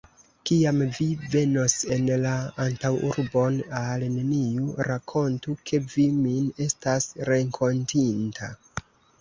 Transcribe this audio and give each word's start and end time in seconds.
Kiam 0.49 0.77
vi 0.99 1.05
venos 1.33 1.75
en 1.95 2.07
la 2.23 2.31
antaŭurbon, 2.65 3.59
al 3.81 4.07
neniu 4.15 4.73
rakontu, 4.89 5.57
ke 5.71 5.81
vi 5.93 6.09
min 6.25 6.51
estas 6.69 7.11
renkontinta. 7.31 8.55